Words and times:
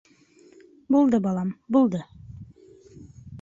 —Булды, 0.95 1.19
балам, 1.27 1.51
булды. 1.77 2.01